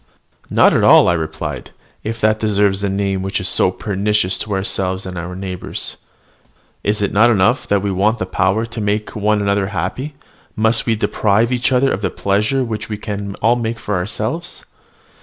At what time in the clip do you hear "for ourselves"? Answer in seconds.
13.77-14.65